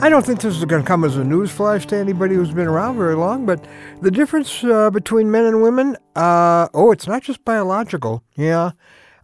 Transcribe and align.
I 0.00 0.08
don't 0.08 0.24
think 0.24 0.40
this 0.40 0.56
is 0.56 0.64
going 0.64 0.82
to 0.82 0.86
come 0.86 1.02
as 1.02 1.16
a 1.16 1.22
newsflash 1.22 1.84
to 1.86 1.96
anybody 1.96 2.36
who's 2.36 2.52
been 2.52 2.68
around 2.68 2.96
very 2.96 3.16
long, 3.16 3.44
but 3.44 3.66
the 4.00 4.12
difference 4.12 4.62
uh, 4.62 4.90
between 4.90 5.28
men 5.28 5.44
and 5.44 5.60
women, 5.60 5.96
uh, 6.14 6.68
oh, 6.72 6.92
it's 6.92 7.08
not 7.08 7.24
just 7.24 7.44
biological. 7.44 8.22
Yeah. 8.36 8.70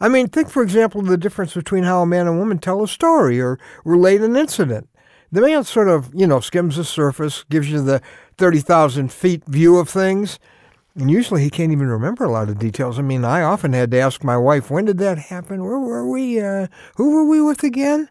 I 0.00 0.08
mean, 0.08 0.26
think, 0.26 0.50
for 0.50 0.64
example, 0.64 1.00
the 1.00 1.16
difference 1.16 1.54
between 1.54 1.84
how 1.84 2.02
a 2.02 2.06
man 2.06 2.26
and 2.26 2.38
woman 2.40 2.58
tell 2.58 2.82
a 2.82 2.88
story 2.88 3.40
or 3.40 3.56
relate 3.84 4.20
an 4.20 4.34
incident. 4.34 4.88
The 5.30 5.42
man 5.42 5.62
sort 5.62 5.88
of, 5.88 6.12
you 6.12 6.26
know, 6.26 6.40
skims 6.40 6.74
the 6.74 6.84
surface, 6.84 7.44
gives 7.44 7.70
you 7.70 7.80
the 7.80 8.02
30,000 8.38 9.12
feet 9.12 9.44
view 9.46 9.78
of 9.78 9.88
things, 9.88 10.40
and 10.96 11.08
usually 11.08 11.42
he 11.42 11.50
can't 11.50 11.70
even 11.70 11.86
remember 11.86 12.24
a 12.24 12.32
lot 12.32 12.48
of 12.48 12.58
details. 12.58 12.98
I 12.98 13.02
mean, 13.02 13.24
I 13.24 13.42
often 13.42 13.72
had 13.74 13.92
to 13.92 14.00
ask 14.00 14.24
my 14.24 14.36
wife, 14.36 14.72
when 14.72 14.86
did 14.86 14.98
that 14.98 15.18
happen? 15.18 15.62
Where 15.62 15.78
were 15.78 16.08
we? 16.08 16.40
Uh, 16.40 16.66
who 16.96 17.10
were 17.14 17.24
we 17.24 17.40
with 17.40 17.62
again? 17.62 18.08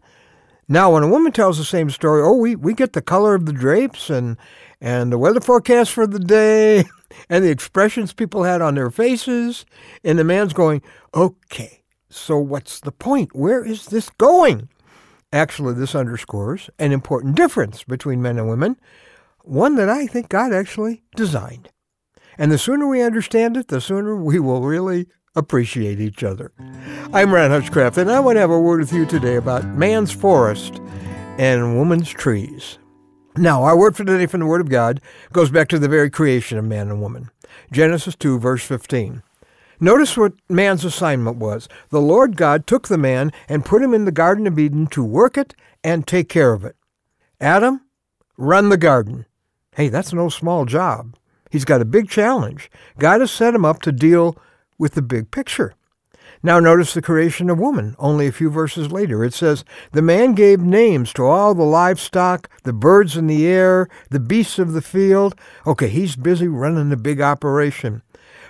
Now, 0.67 0.93
when 0.93 1.03
a 1.03 1.07
woman 1.07 1.31
tells 1.31 1.57
the 1.57 1.65
same 1.65 1.89
story, 1.89 2.21
oh, 2.21 2.35
we, 2.35 2.55
we 2.55 2.73
get 2.73 2.93
the 2.93 3.01
color 3.01 3.35
of 3.35 3.45
the 3.45 3.53
drapes 3.53 4.09
and, 4.09 4.37
and 4.79 5.11
the 5.11 5.17
weather 5.17 5.41
forecast 5.41 5.91
for 5.91 6.07
the 6.07 6.19
day 6.19 6.85
and 7.29 7.43
the 7.43 7.49
expressions 7.49 8.13
people 8.13 8.43
had 8.43 8.61
on 8.61 8.75
their 8.75 8.89
faces. 8.89 9.65
And 10.03 10.17
the 10.17 10.23
man's 10.23 10.53
going, 10.53 10.81
okay, 11.13 11.83
so 12.09 12.37
what's 12.37 12.79
the 12.79 12.91
point? 12.91 13.35
Where 13.35 13.65
is 13.65 13.87
this 13.87 14.09
going? 14.11 14.69
Actually, 15.33 15.73
this 15.73 15.95
underscores 15.95 16.69
an 16.77 16.91
important 16.91 17.35
difference 17.35 17.83
between 17.83 18.21
men 18.21 18.37
and 18.37 18.47
women, 18.47 18.77
one 19.41 19.75
that 19.75 19.89
I 19.89 20.05
think 20.05 20.29
God 20.29 20.53
actually 20.53 21.03
designed. 21.15 21.69
And 22.37 22.51
the 22.51 22.57
sooner 22.57 22.87
we 22.87 23.01
understand 23.01 23.57
it, 23.57 23.67
the 23.67 23.81
sooner 23.81 24.15
we 24.15 24.39
will 24.39 24.61
really 24.61 25.07
appreciate 25.35 25.99
each 25.99 26.23
other. 26.23 26.51
I'm 27.13 27.33
Ron 27.33 27.51
Hutchcraft, 27.51 27.97
and 27.97 28.11
I 28.11 28.19
want 28.19 28.35
to 28.35 28.41
have 28.41 28.51
a 28.51 28.59
word 28.59 28.79
with 28.79 28.93
you 28.93 29.05
today 29.05 29.35
about 29.35 29.65
man's 29.65 30.11
forest 30.11 30.81
and 31.37 31.77
woman's 31.77 32.09
trees. 32.09 32.77
Now, 33.35 33.63
our 33.63 33.75
word 33.75 33.95
for 33.95 34.03
today 34.03 34.27
from 34.27 34.41
the 34.41 34.45
Word 34.45 34.61
of 34.61 34.69
God 34.69 35.01
goes 35.31 35.49
back 35.49 35.67
to 35.69 35.79
the 35.79 35.89
very 35.89 36.11
creation 36.11 36.59
of 36.59 36.65
man 36.65 36.89
and 36.89 37.01
woman. 37.01 37.31
Genesis 37.71 38.15
2, 38.15 38.37
verse 38.37 38.63
15. 38.63 39.23
Notice 39.79 40.15
what 40.15 40.33
man's 40.49 40.85
assignment 40.85 41.37
was. 41.37 41.67
The 41.89 41.99
Lord 41.99 42.37
God 42.37 42.67
took 42.67 42.87
the 42.87 42.97
man 42.97 43.31
and 43.49 43.65
put 43.65 43.81
him 43.81 43.93
in 43.93 44.05
the 44.05 44.11
Garden 44.11 44.45
of 44.45 44.59
Eden 44.59 44.85
to 44.87 45.03
work 45.03 45.35
it 45.35 45.55
and 45.83 46.05
take 46.05 46.29
care 46.29 46.53
of 46.53 46.63
it. 46.63 46.75
Adam, 47.41 47.81
run 48.37 48.69
the 48.69 48.77
garden. 48.77 49.25
Hey, 49.75 49.89
that's 49.89 50.13
no 50.13 50.29
small 50.29 50.65
job. 50.65 51.15
He's 51.49 51.65
got 51.65 51.81
a 51.81 51.85
big 51.85 52.09
challenge. 52.09 52.69
God 52.99 53.19
has 53.19 53.31
set 53.31 53.55
him 53.55 53.65
up 53.65 53.81
to 53.81 53.91
deal 53.91 54.37
with 54.77 54.93
the 54.93 55.01
big 55.01 55.31
picture. 55.31 55.73
Now 56.45 56.59
notice 56.59 56.93
the 56.93 57.01
creation 57.01 57.49
of 57.49 57.59
woman, 57.59 57.95
only 57.99 58.27
a 58.27 58.31
few 58.31 58.49
verses 58.49 58.91
later. 58.91 59.23
It 59.23 59.33
says, 59.33 59.63
The 59.93 60.01
man 60.01 60.33
gave 60.33 60.59
names 60.59 61.13
to 61.13 61.23
all 61.23 61.55
the 61.55 61.63
livestock, 61.63 62.49
the 62.63 62.73
birds 62.73 63.15
in 63.15 63.27
the 63.27 63.47
air, 63.47 63.87
the 64.09 64.19
beasts 64.19 64.59
of 64.59 64.73
the 64.73 64.81
field. 64.81 65.35
Okay, 65.65 65.87
he's 65.87 66.17
busy 66.17 66.47
running 66.47 66.89
the 66.89 66.97
big 66.97 67.21
operation. 67.21 68.01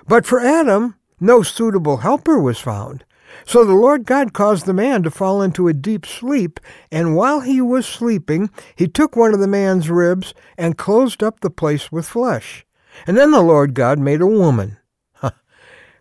But 0.07 0.25
for 0.25 0.39
Adam, 0.39 0.95
no 1.19 1.43
suitable 1.43 1.97
helper 1.97 2.39
was 2.39 2.58
found. 2.58 3.05
So 3.45 3.63
the 3.63 3.73
Lord 3.73 4.05
God 4.05 4.33
caused 4.33 4.65
the 4.65 4.73
man 4.73 5.03
to 5.03 5.11
fall 5.11 5.41
into 5.41 5.67
a 5.67 5.73
deep 5.73 6.05
sleep, 6.05 6.59
and 6.91 7.15
while 7.15 7.41
he 7.41 7.61
was 7.61 7.85
sleeping, 7.85 8.49
he 8.75 8.87
took 8.87 9.15
one 9.15 9.33
of 9.33 9.39
the 9.39 9.47
man's 9.47 9.89
ribs 9.89 10.33
and 10.58 10.77
closed 10.77 11.23
up 11.23 11.39
the 11.39 11.49
place 11.49 11.91
with 11.91 12.08
flesh. 12.08 12.65
And 13.08 13.17
then 13.17 13.31
the 13.31 13.41
Lord 13.41 13.73
God 13.73 13.99
made 13.99 14.21
a 14.21 14.27
woman 14.27 14.77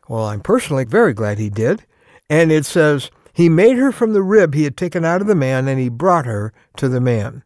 well, 0.09 0.27
I'm 0.27 0.41
personally 0.41 0.85
very 0.85 1.13
glad 1.13 1.39
he 1.39 1.51
did. 1.51 1.85
And 2.29 2.51
it 2.51 2.67
says, 2.67 3.11
He 3.33 3.49
made 3.49 3.77
her 3.77 3.93
from 3.93 4.13
the 4.13 4.23
rib 4.23 4.55
he 4.55 4.65
had 4.65 4.77
taken 4.77 5.05
out 5.05 5.21
of 5.21 5.27
the 5.27 5.35
man, 5.35 5.69
and 5.69 5.79
he 5.79 5.89
brought 5.89 6.27
her 6.27 6.53
to 6.77 6.89
the 6.89 7.01
man. 7.01 7.45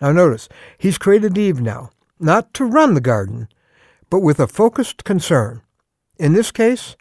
Now 0.00 0.12
notice, 0.12 0.48
he's 0.78 0.98
created 0.98 1.38
Eve 1.38 1.60
now, 1.60 1.90
not 2.18 2.52
to 2.54 2.64
run 2.64 2.94
the 2.94 3.00
garden, 3.00 3.48
but 4.10 4.20
with 4.20 4.40
a 4.40 4.46
focused 4.46 5.04
concern. 5.04 5.62
In 6.18 6.32
this 6.32 6.50
case, 6.50 6.96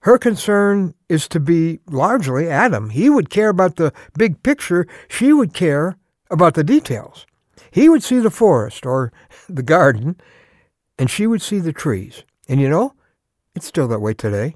her 0.00 0.18
concern 0.18 0.94
is 1.08 1.28
to 1.28 1.40
be 1.40 1.80
largely 1.88 2.48
Adam. 2.48 2.90
He 2.90 3.08
would 3.08 3.30
care 3.30 3.48
about 3.48 3.76
the 3.76 3.92
big 4.18 4.42
picture, 4.42 4.86
she 5.08 5.32
would 5.32 5.54
care 5.54 5.96
about 6.30 6.54
the 6.54 6.64
details. 6.64 7.26
He 7.70 7.88
would 7.88 8.02
see 8.02 8.18
the 8.18 8.30
forest 8.30 8.84
or 8.84 9.12
the 9.48 9.62
garden, 9.62 10.20
and 10.98 11.10
she 11.10 11.26
would 11.26 11.42
see 11.42 11.58
the 11.58 11.72
trees. 11.72 12.24
And 12.48 12.60
you 12.60 12.68
know, 12.68 12.94
it's 13.54 13.66
still 13.66 13.88
that 13.88 14.00
way 14.00 14.14
today. 14.14 14.54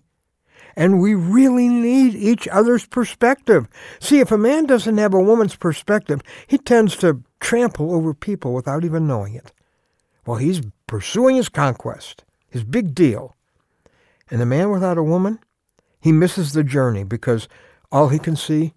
And 0.76 1.00
we 1.00 1.14
really 1.14 1.68
need 1.68 2.14
each 2.14 2.46
other's 2.48 2.86
perspective. 2.86 3.66
See, 3.98 4.20
if 4.20 4.30
a 4.30 4.38
man 4.38 4.66
doesn't 4.66 4.98
have 4.98 5.14
a 5.14 5.22
woman's 5.22 5.56
perspective, 5.56 6.20
he 6.46 6.58
tends 6.58 6.96
to 6.96 7.22
trample 7.40 7.94
over 7.94 8.12
people 8.12 8.52
without 8.52 8.84
even 8.84 9.06
knowing 9.06 9.34
it. 9.34 9.52
Well, 10.26 10.36
he's 10.36 10.60
pursuing 10.86 11.36
his 11.36 11.48
conquest, 11.48 12.24
his 12.50 12.64
big 12.64 12.94
deal. 12.94 13.36
And 14.30 14.40
the 14.40 14.46
man 14.46 14.70
without 14.70 14.98
a 14.98 15.02
woman, 15.02 15.38
he 16.00 16.12
misses 16.12 16.52
the 16.52 16.64
journey 16.64 17.04
because 17.04 17.48
all 17.90 18.08
he 18.08 18.18
can 18.18 18.36
see 18.36 18.74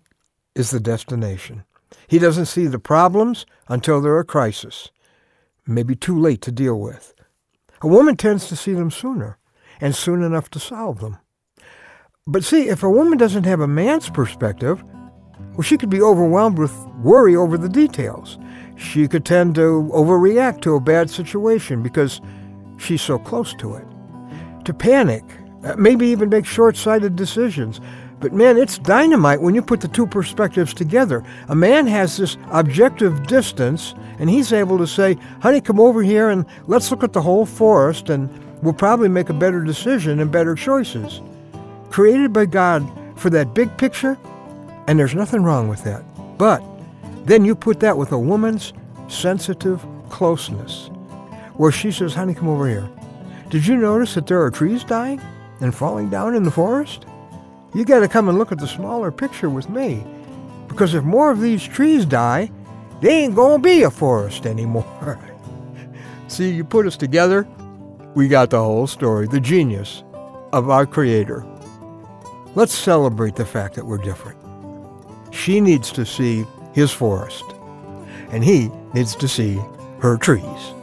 is 0.56 0.72
the 0.72 0.79
destination. 0.79 1.63
He 2.08 2.19
doesn't 2.19 2.46
see 2.46 2.68
the 2.68 2.79
problems 2.79 3.46
until 3.68 4.00
they're 4.00 4.19
a 4.19 4.25
crisis, 4.25 4.90
maybe 5.66 5.96
too 5.96 6.18
late 6.18 6.41
to 6.44 6.52
deal 6.52 6.79
with. 6.79 7.13
A 7.81 7.88
woman 7.88 8.16
tends 8.16 8.47
to 8.47 8.56
see 8.56 8.74
them 8.74 8.91
sooner 8.91 9.39
and 9.81 9.95
soon 9.95 10.23
enough 10.23 10.50
to 10.51 10.59
solve 10.59 11.00
them. 11.00 11.17
But 12.28 12.44
see, 12.44 12.69
if 12.69 12.84
a 12.84 12.90
woman 12.90 13.17
doesn't 13.17 13.45
have 13.45 13.59
a 13.59 13.67
man's 13.67 14.09
perspective, 14.09 14.84
well, 15.53 15.62
she 15.62 15.78
could 15.78 15.90
be 15.90 16.01
overwhelmed 16.01 16.57
with 16.57 16.73
worry 17.03 17.35
over 17.35 17.57
the 17.57 17.69
details. 17.69 18.38
She 18.75 19.07
could 19.07 19.25
tend 19.25 19.56
to 19.56 19.90
overreact 19.94 20.62
to 20.62 20.75
a 20.75 20.79
bad 20.79 21.09
situation 21.09 21.81
because 21.81 22.22
she's 22.78 23.01
so 23.01 23.17
close 23.17 23.53
to 23.56 23.75
it. 23.75 23.85
To 24.66 24.73
panic, 24.73 25.23
uh, 25.63 25.75
maybe 25.78 26.07
even 26.07 26.29
make 26.29 26.46
short 26.46 26.78
sighted 26.78 27.16
decisions. 27.16 27.81
But 28.19 28.34
man, 28.34 28.57
it's 28.57 28.78
dynamite 28.78 29.41
when 29.41 29.56
you 29.56 29.61
put 29.61 29.81
the 29.81 29.88
two 29.88 30.06
perspectives 30.06 30.73
together. 30.73 31.23
A 31.47 31.56
man 31.56 31.88
has 31.88 32.17
this 32.17 32.38
objective 32.51 33.28
distance, 33.28 33.96
and 34.19 34.29
he's 34.29 34.51
able 34.51 34.78
to 34.78 34.88
say, 34.88 35.17
honey, 35.41 35.61
come 35.61 35.79
over 35.79 36.03
here 36.03 36.29
and 36.29 36.46
let's 36.67 36.91
look 36.91 37.03
at 37.03 37.13
the 37.13 37.22
whole 37.22 37.46
forest 37.46 38.09
and 38.09 38.29
will 38.62 38.74
probably 38.74 39.08
make 39.08 39.30
a 39.30 39.34
better 39.34 39.64
decision 39.64 40.20
and 40.20 40.31
better 40.31 40.56
choices. 40.56 41.22
Created 41.90 42.34
by 42.34 42.46
God 42.46 42.88
for 43.16 43.30
that 43.30 43.53
big 43.53 43.75
picture, 43.78 44.18
and 44.88 45.00
there's 45.00 45.16
nothing 45.16 45.44
wrong 45.44 45.68
with 45.68 45.84
that. 45.84 46.03
But 46.38 46.64
then 47.25 47.46
you 47.46 47.56
put 47.56 47.80
that 47.81 47.97
with 47.97 48.12
a 48.12 48.20
woman's 48.20 48.74
sensitive 49.08 49.86
closeness, 50.09 50.90
where 51.56 51.72
she 51.72 51.92
says, 51.92 52.14
honey, 52.14 52.34
come 52.34 52.47
over 52.47 52.68
here. 52.68 52.90
Did 53.50 53.66
you 53.66 53.78
notice 53.78 54.14
that 54.14 54.28
there 54.28 54.42
are 54.42 54.52
trees 54.52 54.84
dying 54.84 55.22
and 55.62 55.74
falling 55.74 56.09
down 56.09 56.36
in 56.36 56.44
the 56.44 56.52
forest? 56.52 57.06
You 57.74 57.86
got 57.86 58.00
to 58.00 58.08
come 58.08 58.30
and 58.30 58.38
look 58.38 58.52
at 58.52 58.59
the 58.59 58.68
smaller 58.68 59.12
picture 59.12 59.50
with 59.50 59.70
me. 59.70 60.03
Because 60.68 60.94
if 60.94 61.03
more 61.03 61.31
of 61.31 61.41
these 61.41 61.64
trees 61.64 62.06
die, 62.06 62.52
they 63.02 63.24
ain't 63.24 63.36
going 63.36 63.62
to 63.62 63.68
be 63.68 63.84
a 63.84 63.91
forest 63.91 64.46
anymore. 64.46 65.20
See, 66.28 66.52
you 66.52 66.64
put 66.64 66.86
us 66.86 66.97
together, 66.97 67.47
we 68.16 68.28
got 68.28 68.50
the 68.50 68.59
whole 68.59 68.88
story, 68.88 69.28
the 69.28 69.40
genius 69.40 70.03
of 70.52 70.70
our 70.70 70.86
Creator. 70.86 71.46
Let's 72.56 72.74
celebrate 72.74 73.36
the 73.36 73.46
fact 73.46 73.75
that 73.75 73.86
we're 73.86 73.97
different. 73.97 74.38
She 75.31 75.62
needs 75.62 75.92
to 75.92 76.06
see 76.06 76.46
his 76.74 76.92
forest, 76.92 77.44
and 78.31 78.44
he 78.44 78.70
needs 78.94 79.16
to 79.18 79.28
see 79.28 79.59
her 80.00 80.18
trees. 80.18 80.74